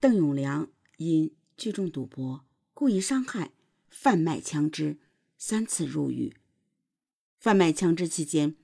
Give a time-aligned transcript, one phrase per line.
[0.00, 3.50] 邓永良因聚众赌博、故意伤害、
[3.90, 4.96] 贩卖枪支
[5.36, 6.36] 三次入狱。
[7.40, 8.54] 贩卖枪支期间，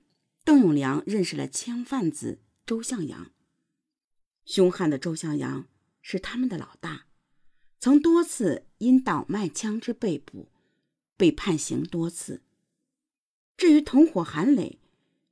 [0.45, 3.33] 邓永良认识了枪贩子周向阳。
[4.45, 5.67] 凶悍的周向阳
[6.01, 7.07] 是他们的老大，
[7.81, 10.47] 曾多次因倒卖枪支被捕，
[11.17, 12.43] 被判刑多次。
[13.57, 14.79] 至于同伙韩磊，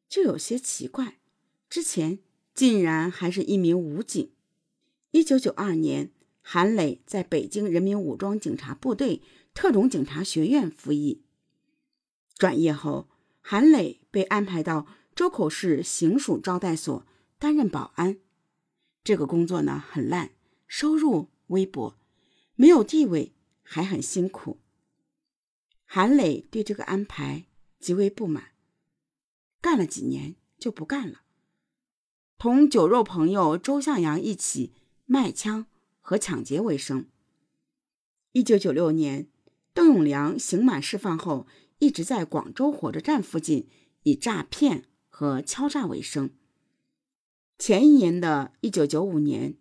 [0.09, 1.21] 就有些奇怪，
[1.69, 2.19] 之前
[2.53, 4.33] 竟然还是一名武警。
[5.13, 6.11] 一九九二年，
[6.41, 9.21] 韩磊在北京人民武装警察部队
[9.53, 11.21] 特种警察学院服役，
[12.35, 13.07] 转业后，
[13.39, 17.05] 韩磊被安排到周口市行署招待所
[17.37, 18.17] 担任保安。
[19.03, 20.31] 这个工作呢很烂，
[20.65, 21.95] 收入微薄，
[22.55, 24.61] 没有地位，还很辛苦。
[25.85, 27.45] 韩磊对这个安排
[27.79, 28.53] 极为不满，
[29.61, 31.21] 干了几年就不干了，
[32.39, 34.73] 同酒肉朋友周向阳一起
[35.05, 35.65] 卖枪
[36.01, 37.07] 和抢劫为生。
[38.31, 39.27] 一九九六年，
[39.73, 41.47] 邓永良刑满释放后，
[41.79, 43.67] 一直在广州火车站附近
[44.03, 46.31] 以诈骗和敲诈为生。
[47.59, 49.55] 前一年的一九九五年，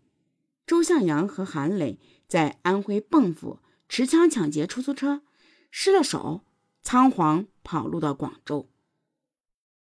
[0.66, 5.22] 周向阳和韩磊在安徽蚌埠持枪抢劫出租车，
[5.70, 6.44] 失了手，
[6.82, 8.68] 仓皇跑路到广州。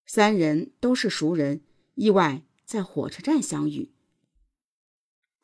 [0.04, 1.62] 三人都是熟人，
[1.94, 3.90] 意外在火车站相遇。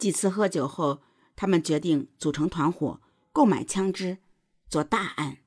[0.03, 1.01] 几次喝酒后，
[1.37, 3.01] 他们决定组成团伙，
[3.31, 4.19] 购买枪支，
[4.69, 5.39] 做大案。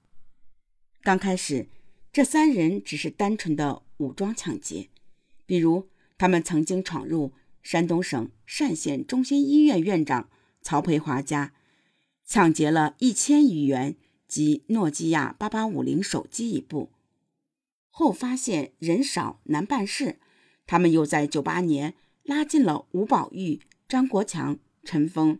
[1.02, 1.68] 刚开始，
[2.14, 4.88] 这三人只是单纯的武装抢劫，
[5.46, 5.90] 比如。
[6.18, 10.30] 他们曾经闯入山东省单县中心医院院长
[10.62, 11.54] 曹培华家，
[12.26, 16.94] 抢劫了一千余元及诺基亚八八五零手机一部。
[17.90, 20.22] 后发现人少难办事，
[20.66, 25.40] 他们又在九八年拉进了吴宝玉、张国强、陈峰。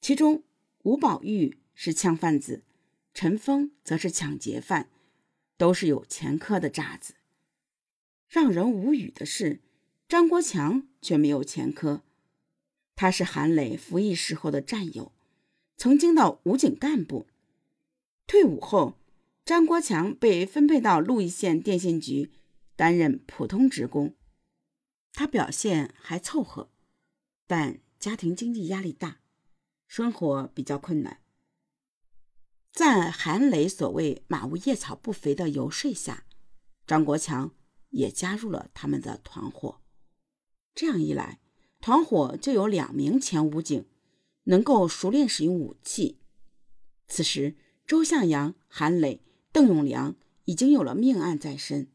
[0.00, 0.44] 其中，
[0.82, 2.62] 吴宝玉是枪贩子，
[3.12, 4.88] 陈峰则是抢劫犯，
[5.56, 7.14] 都是有前科的渣子。
[8.28, 9.60] 让人无语的是。
[10.08, 12.02] 张国强却没有前科，
[12.96, 15.12] 他是韩磊服役时候的战友，
[15.76, 17.28] 曾经的武警干部。
[18.26, 18.98] 退伍后，
[19.44, 22.32] 张国强被分配到鹿邑县电信局
[22.74, 24.16] 担任普通职工。
[25.12, 26.68] 他表现还凑合，
[27.50, 29.22] 但家庭经济压力大，
[29.88, 31.18] 生活比较困难。
[32.72, 36.26] 在韩磊所谓“马无夜草不肥”的游说下，
[36.86, 37.52] 张国强
[37.88, 39.80] 也加入了他们的团伙。
[40.76, 41.40] 这样一来，
[41.80, 43.84] 团伙就有两名前武警，
[44.44, 46.20] 能够熟练使用武器。
[47.08, 51.90] 此时，周向阳、韩磊、邓永良已经有了命案在身。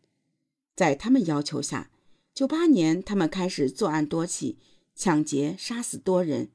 [0.75, 1.89] 在他们要求下，
[2.33, 4.59] 九八年他们开始作案多起，
[4.95, 6.49] 抢劫杀死多人。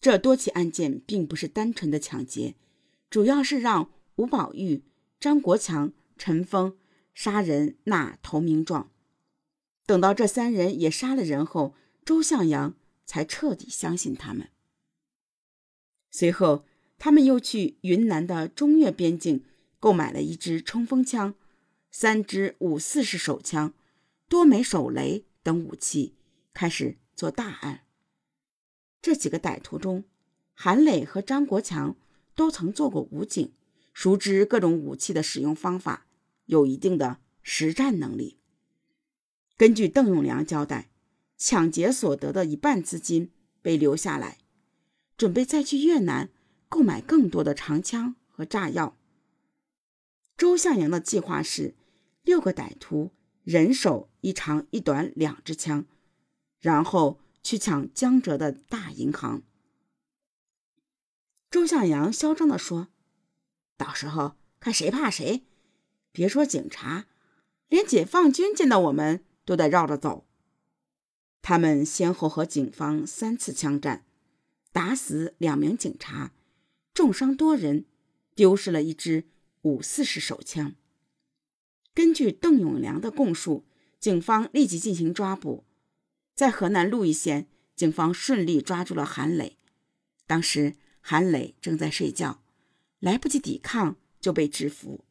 [0.00, 2.54] 这多起案件并不是单纯的抢劫，
[3.08, 4.82] 主要是让吴宝玉、
[5.20, 6.76] 张国强、陈峰
[7.14, 8.90] 杀人纳投名状。
[9.86, 14.48] 等到这三人也杀了人后，周向阳才彻底相信他们。
[16.10, 16.64] 随后，
[16.98, 19.44] 他们又去云南的中越边境
[19.80, 21.34] 购买了一支冲锋枪、
[21.90, 23.74] 三支五四式手枪、
[24.28, 26.14] 多枚手雷等武器，
[26.52, 27.84] 开始做大案。
[29.00, 30.04] 这几个歹徒中，
[30.54, 31.96] 韩磊和张国强
[32.34, 33.52] 都曾做过武警，
[33.92, 36.06] 熟知各种武器的使用方法，
[36.46, 38.38] 有一定的实战能力。
[39.56, 40.90] 根据邓永良交代，
[41.36, 43.30] 抢劫所得的一半资金
[43.62, 44.38] 被留下来，
[45.16, 46.30] 准备再去越南
[46.68, 48.96] 购买更多的长枪和炸药。
[50.36, 51.76] 周向阳的计划是，
[52.22, 53.12] 六个歹徒
[53.44, 55.86] 人手一长一短两支枪，
[56.64, 59.42] 然后去抢江浙的大银行。
[61.50, 62.88] 周向阳嚣张地说
[63.76, 65.44] ：“到时候看谁怕谁，
[66.10, 67.04] 别说警察，
[67.68, 70.26] 连解放军见到我们。”都得绕着走。
[71.42, 74.06] 他们先后和警方三次枪战，
[74.72, 76.32] 打死两名警察，
[76.94, 77.84] 重伤多人，
[78.34, 79.24] 丢失了一支
[79.60, 80.76] 五四式手枪。
[81.92, 83.66] 根据邓永良的供述，
[84.00, 85.64] 警方立即进行抓捕。
[86.34, 89.58] 在河南鹿邑县，警方顺利抓住了韩磊。
[90.26, 92.42] 当时韩磊正在睡觉，
[92.98, 95.04] 来不及抵抗就被制服。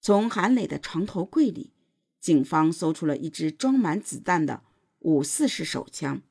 [0.00, 1.72] 从韩磊的床头柜里。
[2.18, 4.64] 警方搜出了一支装满子弹的
[4.98, 6.22] 五四式手枪，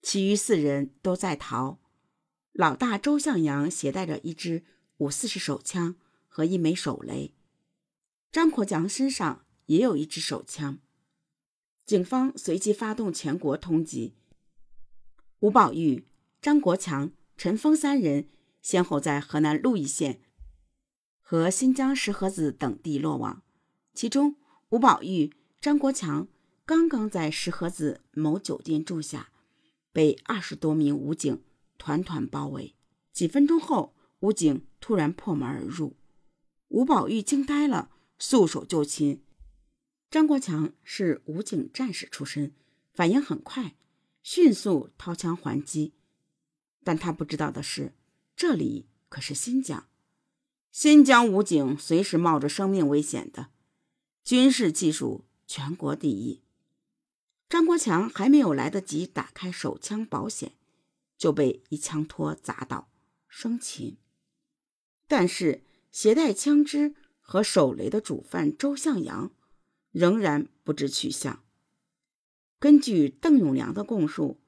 [0.00, 1.78] 其余四人都在逃。
[2.52, 4.64] 老大周向阳携带着一支
[4.96, 5.96] 五四式手枪
[6.28, 7.34] 和一枚手雷，
[8.32, 10.78] 张国强身上也有一支手枪。
[11.86, 14.14] 警方随即发动全国通缉，
[15.38, 16.08] 吴宝玉
[16.42, 18.28] 张国强、陈峰三人
[18.60, 20.20] 先后在河南鹿邑县
[21.20, 23.44] 和新疆石河子等地落网。
[23.94, 24.34] 其中，
[24.70, 26.26] 吴宝玉、张国强
[26.64, 29.30] 刚刚在石河子某酒店住下，
[29.92, 31.44] 被二十多名武警
[31.78, 32.74] 团团包围。
[33.12, 35.94] 几分钟后，武警突然破门而入，
[36.66, 39.22] 吴宝玉惊呆了，束手就擒。
[40.10, 42.54] 张国强是武警战士出身，
[42.92, 43.74] 反应很快，
[44.22, 45.92] 迅速掏枪还击。
[46.84, 47.92] 但他不知道的是，
[48.36, 49.88] 这里可是新疆，
[50.70, 53.48] 新疆武警随时冒着生命危险的。
[54.22, 56.42] 军事技术全国第一，
[57.48, 60.52] 张国强还没有来得及打开手枪保险，
[61.18, 62.88] 就被一枪托砸倒，
[63.28, 63.96] 生擒。
[65.08, 69.30] 但是携带枪支和手雷的主犯周向阳
[69.96, 71.42] 仍然不知去向。
[72.58, 74.38] 根据邓永良的供述，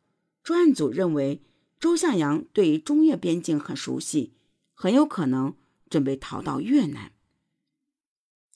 [0.43, 1.43] 专案组认为
[1.81, 4.35] 周向阳对中越边境很熟悉，
[4.75, 5.57] 很有可能
[5.89, 7.13] 准备逃到越南。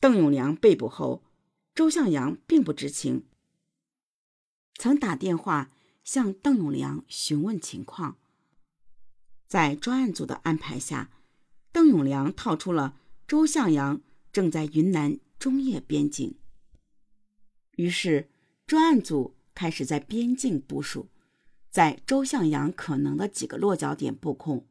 [0.00, 1.24] 邓永良被捕后，
[1.74, 3.24] 周向阳并不知情，
[4.74, 5.70] 曾打电话
[6.04, 8.18] 向邓永良询问情况。
[9.46, 11.10] 在专案组的安排下，
[11.72, 16.36] 邓永良套出了周向阳正在云南中越边境。
[17.76, 18.28] 于是，
[18.66, 21.08] 专案组开始在边境部署，
[21.70, 24.66] 在周向阳可能的几个落脚点布控。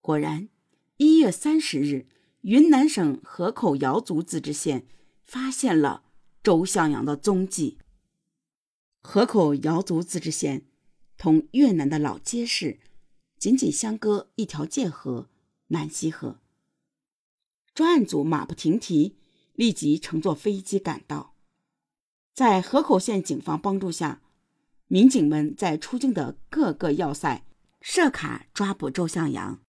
[0.00, 0.48] 果然，
[0.96, 2.06] 一月三十日。
[2.44, 4.86] 云南省河口瑶族自治县
[5.22, 6.04] 发现了
[6.42, 7.78] 周向阳的踪迹。
[9.00, 10.66] 河口瑶族自治县
[11.16, 12.80] 同越南的老街市
[13.38, 15.30] 仅仅相隔一条界河——
[15.68, 16.42] 南溪河。
[17.74, 19.16] 专案组马不停蹄，
[19.54, 21.33] 立即乘坐飞机赶到。
[22.34, 24.20] 在河口县警方帮助下，
[24.88, 27.44] 民警们在出境的各个要塞
[27.80, 29.60] 设卡抓捕周向阳。